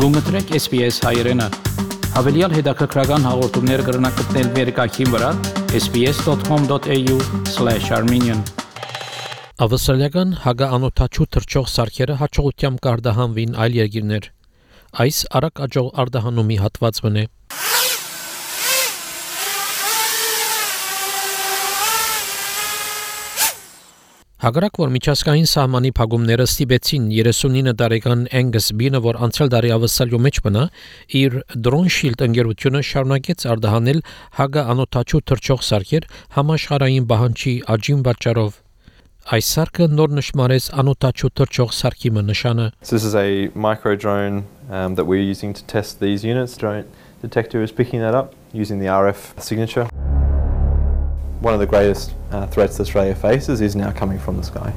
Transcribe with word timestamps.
Գումտրեք 0.00 0.54
SPS 0.56 1.02
հայրենը։ 1.04 1.46
Հավելյալ 2.14 2.54
հետաքրքրական 2.56 3.26
հաղորդումներ 3.28 3.80
կգրնակցնել 3.84 4.46
վերկայքին 4.54 5.10
վրա 5.12 5.30
sps.com.au/armenian 5.80 8.40
Ավստրալիական 9.66 10.32
հագաանոթաչու 10.46 11.26
թրջող 11.36 11.68
սարքերը 11.74 12.16
հաջողությամբ 12.22 12.80
կարտահանվին 12.88 13.52
այլ 13.66 13.76
երկիրներ։ 13.80 14.30
Այս 15.04 15.20
արագ 15.36 15.54
աջող 15.68 15.92
արտահանումի 16.04 16.56
հատվածն 16.64 17.20
է։ 17.20 17.22
Հակառակ 24.40 24.78
որ 24.80 24.88
միջազգային 24.94 25.48
սահմանի 25.50 25.90
փակումները 25.98 26.44
ստիպեցին 26.48 27.08
39 27.12 27.74
տարեկան 27.76 28.20
Angus 28.38 28.70
Bean-ը, 28.72 29.02
որ 29.04 29.18
անցյալ 29.26 29.50
տարի 29.52 29.72
ավսալյո 29.74 30.20
մեջ 30.26 30.38
բնա, 30.46 30.62
իր 31.20 31.36
Drone 31.66 31.92
Shield 31.92 32.24
ընկերությունը 32.24 32.80
շարունակեց 32.88 33.44
արդահանել 33.52 34.00
Հագա 34.38 34.64
անօթաչու 34.72 35.20
թրջող 35.28 35.60
սարքեր 35.68 36.08
համաշխարհային 36.38 37.08
բանջի 37.12 37.54
աջին 37.76 38.00
վաճառով։ 38.08 38.56
Այս 39.36 39.52
սարքը 39.60 39.90
նոր 40.00 40.16
նշмарեց 40.16 40.70
անօթաչու 40.80 41.32
թրջող 41.36 41.74
սարքի 41.76 42.14
նշանը։ 42.32 42.70
So 42.80 42.96
this 42.96 43.04
is 43.04 43.14
a 43.14 43.52
micro 43.52 43.92
drone 43.94 44.48
um, 44.70 44.96
that 44.96 45.04
we're 45.04 45.20
using 45.20 45.52
to 45.52 45.62
test 45.68 46.00
these 46.00 46.24
units. 46.24 46.56
Drone 46.56 46.88
detector 47.20 47.60
is 47.60 47.72
picking 47.72 48.00
that 48.00 48.14
up 48.14 48.32
using 48.54 48.80
the 48.80 48.88
RF 48.88 49.36
signature. 49.38 49.84
One 51.42 51.54
of 51.54 51.60
the 51.60 51.66
greatest 51.66 52.12
uh, 52.32 52.46
threats 52.46 52.78
Australia 52.80 53.14
faces 53.14 53.62
is 53.62 53.74
now 53.74 53.90
coming 53.92 54.18
from 54.18 54.36
the 54.36 54.44
sky. 54.44 54.72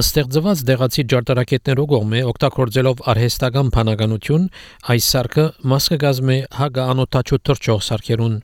Ստեղծված 0.00 0.60
դեղացի 0.66 1.02
ջարդարակետներով 1.12 1.86
կողմէ 1.92 2.20
օգտագործելով 2.30 3.02
արհեստական 3.12 3.68
փանականություն 3.74 4.46
այս 4.94 5.08
սարքը 5.14 5.44
մաս 5.72 5.88
կգազմե 5.92 6.38
հագանոթաչու 6.60 7.38
թրջող 7.50 7.84
սարքերուն 7.88 8.38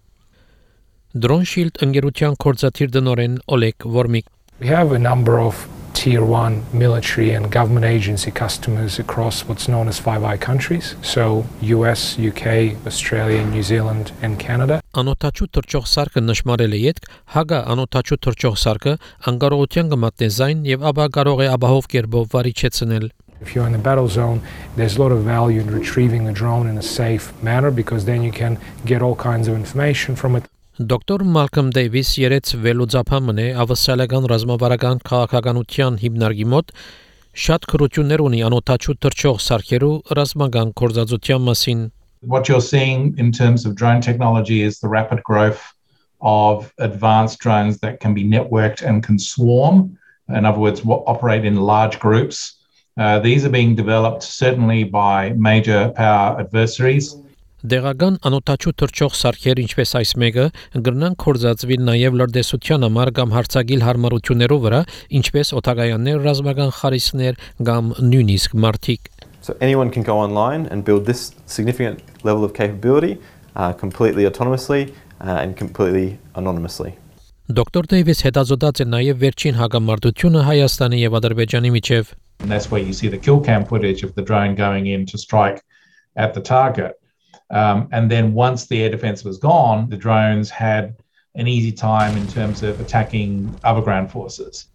Drone 1.25 1.49
Shield 1.53 1.81
ընկերության 1.87 2.37
կորզաթիր 2.45 2.93
դնորեն 2.99 3.41
Օլեգ 3.57 3.89
Որմիկ 3.97 4.31
We 4.61 4.69
have 4.69 4.93
a 4.93 5.01
number 5.01 5.41
of 5.41 5.67
tier 5.97 6.25
one 6.25 6.63
military 6.73 7.31
and 7.33 7.51
government 7.51 7.87
agency 7.87 8.31
customers 8.31 8.99
across 8.99 9.43
what's 9.49 9.67
known 9.67 9.89
as 9.89 9.99
Five 9.99 10.23
Eye 10.23 10.37
countries, 10.37 10.95
so 11.03 11.47
US, 11.63 12.19
UK, 12.19 12.77
Australia, 12.87 13.45
New 13.45 13.63
Zealand, 13.63 14.13
and 14.23 14.39
Canada 14.39 14.81
անօթաչու 15.01 15.47
թրջող 15.57 15.87
սարքը 15.93 16.23
նշмарել 16.25 16.75
է 16.77 16.81
յետք, 16.83 17.07
հագա 17.35 17.61
անօթաչու 17.75 18.19
թրջող 18.27 18.57
սարքը 18.63 18.95
անկարողության 19.31 19.93
կմատնի 19.93 20.29
զայն 20.37 20.67
եւ 20.71 20.85
ապա 20.91 21.07
կարող 21.17 21.43
է 21.47 21.49
ապահով 21.57 21.89
կերպով 21.95 22.29
վարիչեցնել։ 22.37 23.09
If 23.45 23.55
you're 23.55 23.67
in 23.67 23.73
the 23.73 23.79
battle 23.79 24.09
zone, 24.09 24.41
there's 24.77 24.97
a 24.97 25.03
lot 25.03 25.13
of 25.13 25.21
value 25.23 25.61
in 25.61 25.69
retrieving 25.71 26.25
the 26.25 26.33
drone 26.33 26.67
in 26.67 26.79
a 26.79 26.83
safe 26.83 27.33
manner 27.43 27.71
because 27.71 28.07
then 28.07 28.23
you 28.23 28.33
can 28.33 28.59
get 28.87 29.03
all 29.03 29.15
kinds 29.15 29.49
of 29.49 29.55
information 29.55 30.17
from 30.17 30.37
it. 30.37 30.49
Դոկտոր 30.77 31.23
Մալկոմ 31.33 31.69
Դեյվիս 31.73 32.09
երեց 32.21 32.51
վելոձափամն 32.61 33.39
է 33.41 33.47
ավսալական 33.63 34.27
ռազմավարական 34.33 34.99
քաղաքականության 35.09 35.95
հիմնարկի 36.03 36.47
մոտ 36.53 36.75
շատ 37.45 37.69
քրություններ 37.71 38.23
ունի 38.25 38.43
անօթաչու 38.49 38.97
թրջող 39.05 39.41
սարքերու 39.47 39.95
ռազմական 40.19 40.75
կորզածության 40.81 41.43
մասին։ 41.49 41.81
What 42.21 42.49
you're 42.49 42.61
seeing 42.61 43.17
in 43.19 43.31
terms 43.31 43.67
of 43.67 43.75
drone 43.75 44.01
technology 44.01 44.63
is 44.63 44.81
the 44.81 44.89
rapid 44.89 45.23
growth 45.23 45.63
of 46.21 46.73
advanced 46.79 47.39
drones 47.39 47.79
that 47.81 48.01
can 48.01 48.15
be 48.15 48.25
networked 48.25 48.83
and 48.83 49.03
can 49.03 49.19
swarm. 49.19 49.99
In 50.29 50.45
other 50.45 50.59
words, 50.59 50.83
operate 50.85 51.45
in 51.45 51.57
large 51.57 52.01
groups. 52.01 52.57
Uh, 52.99 53.19
these 53.21 53.45
are 53.45 53.51
being 53.51 53.75
developed 53.75 54.23
certainly 54.23 54.83
by 54.83 55.31
major 55.37 55.93
power 55.95 56.41
adversaries. 56.41 57.15
Դեղական 57.67 58.19
անօթաչու 58.23 58.73
թրջող 58.79 59.15
սարքեր, 59.19 59.61
ինչպես 59.65 59.93
այս 59.99 60.11
մեկը, 60.23 60.45
կգրնան 60.77 61.17
կորզածվի 61.23 61.79
նաև 61.83 62.19
լրտեսության 62.21 62.87
համար 62.87 63.11
կամ 63.17 63.33
հարցագիլ 63.35 63.83
հարմարություններով 63.87 64.61
վրա, 64.67 64.81
ինչպես 65.19 65.53
օթագայաններ, 65.61 66.21
ռազմական 66.29 66.71
խարիսներ 66.79 67.41
կամ 67.67 67.91
նույնիսկ 68.13 68.55
մարտիկ։ 68.67 69.11
So 69.46 69.58
anyone 69.60 69.90
can 69.90 70.04
go 70.04 70.18
online 70.18 70.68
and 70.68 70.86
build 70.86 71.06
this 71.06 71.34
significant 71.46 72.02
level 72.24 72.44
of 72.44 72.54
capability 72.54 73.20
uh, 73.56 73.74
completely 73.74 74.24
autonomously 74.26 74.94
uh, 75.20 75.44
and 75.44 75.58
completely 75.58 76.20
anonymously. 76.36 76.98
Դոկտոր 77.52 77.88
Դեյվիս 77.92 78.20
հետազոտած 78.24 78.82
է 78.84 78.86
նաև 78.88 79.18
վերջին 79.22 79.58
հագամարտությունը 79.60 80.44
Հայաստանի 80.48 81.00
եւ 81.02 81.16
Ադրբեջանի 81.20 81.72
միջև։ 81.76 82.14
And 82.42 82.52
that's 82.52 82.72
where 82.72 82.82
you 82.82 82.94
see 82.94 83.10
the 83.10 83.18
kill 83.18 83.42
cam 83.42 83.66
footage 83.66 84.04
of 84.04 84.16
the 84.16 84.22
drone 84.22 84.56
going 84.56 84.88
in 84.88 85.06
to 85.08 85.18
strike 85.18 85.62
at 86.16 86.34
the 86.34 86.42
target. 86.42 87.00
Um, 87.50 87.90
and 87.92 88.10
then 88.10 88.34
once 88.34 88.68
the 88.68 88.82
air 88.84 88.90
defense 88.90 89.24
was 89.24 89.38
gone, 89.38 89.90
the 89.90 89.98
drones 89.98 90.50
had 90.50 90.96
an 91.36 91.48
easy 91.48 91.72
time 91.72 92.16
in 92.16 92.28
terms 92.28 92.64
of 92.64 92.80
attacking 92.80 93.54
other 93.64 93.82
ground 93.82 94.12
forces. 94.12 94.68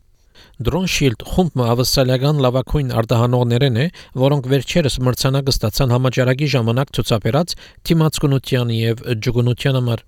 Drone 0.62 0.90
Shield 0.92 1.25
խումբը 1.31 1.68
ավստրալիական 1.74 2.40
լավակույն 2.46 2.94
արտահանողներն 3.02 3.81
է, 3.81 3.88
որոնք 4.24 4.50
վերջերս 4.53 4.97
մրցանակը 5.08 5.56
ստացան 5.56 5.94
համաճարակի 5.96 6.50
ժամանակ 6.56 6.96
ցուցաբերած 6.97 7.58
թիմացկունության 7.90 8.74
եւ 8.78 9.03
ջգունության 9.25 9.78
համար։ 9.81 10.06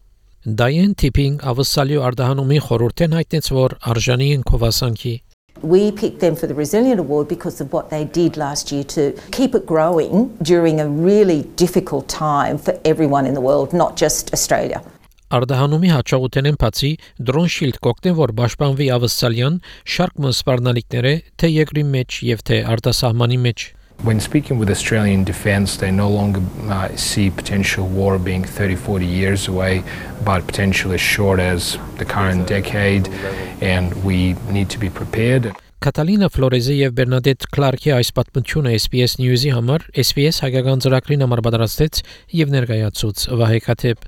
Դայեն 0.64 0.96
Tipping 1.00 1.38
ավստրալիո 1.54 2.08
արտահանումի 2.08 2.64
խորհուրդեն 2.70 3.20
հայտնեց, 3.20 3.54
որ 3.58 3.78
արժանի 3.94 4.34
են 4.38 4.50
քովասանքի 4.50 5.14
We 5.64 5.92
picked 5.92 6.20
them 6.20 6.36
for 6.36 6.46
the 6.46 6.54
Resilient 6.54 7.00
Award 7.00 7.30
because 7.30 7.62
of 7.62 7.72
what 7.72 7.90
they 7.90 8.04
did 8.04 8.36
last 8.36 8.72
year 8.72 8.84
to 8.96 9.14
keep 9.32 9.56
it 9.56 9.66
growing 9.66 10.36
during 10.42 10.82
a 10.82 10.90
really 10.90 11.44
difficult 11.56 12.10
time 12.10 12.58
for 12.58 12.78
everyone 12.84 13.26
in 13.26 13.34
the 13.34 13.40
world, 13.40 13.72
not 13.72 13.96
just 13.96 14.34
Australia. 14.34 14.84
Արդահանումի 15.34 15.90
հաջողութենեն 15.90 16.58
բացի 16.62 16.90
Drone 17.28 17.50
Shield 17.50 17.78
կոկտեն 17.82 18.14
որ 18.20 18.34
պաշտպանվի 18.38 18.90
ավստրալիան 18.96 19.56
շարք 19.94 20.20
մսպարնալիքները 20.26 21.14
թե 21.42 21.50
երկրի 21.54 21.84
մեջ 21.94 22.18
եւ 22.28 22.44
թե 22.50 22.60
արտասահմանի 22.74 23.40
մեջ 23.46 23.64
When 24.04 24.20
speaking 24.20 24.60
with 24.60 24.70
Australian 24.70 25.24
Defence, 25.24 25.78
they 25.78 25.90
no 25.90 26.10
longer 26.10 26.42
uh, 26.68 26.90
see 26.98 27.30
potential 27.30 27.88
war 27.88 28.20
being 28.20 28.44
30, 28.44 28.76
40 28.76 29.06
years 29.06 29.48
away, 29.48 29.84
but 30.26 30.46
potential 30.46 30.92
as 30.92 31.00
short 31.00 31.40
as 31.40 31.78
the 32.00 32.06
current 32.06 32.46
decade, 32.48 33.08
and 33.62 33.94
we 34.04 34.36
need 34.52 34.70
to 34.70 34.80
be 34.80 34.90
prepared. 34.90 35.54
Կատալինա 35.84 36.30
Ֆլորեզի 36.32 36.78
եւ 36.80 36.94
Բերնադետ 37.00 37.50
Կլարկի 37.56 37.96
այս 37.98 38.14
պատմությունը 38.20 38.76
SPS 38.78 39.18
News-ի 39.24 39.52
համար 39.56 39.90
SPS 40.06 40.40
հայկական 40.46 40.84
ծրագրին 40.86 41.26
համար 41.28 41.44
պատրաստեց 41.50 42.04
եւ 42.44 42.56
ներկայացուց 42.60 43.28
Վահե 43.42 43.60
Քաթեփ 43.68 44.08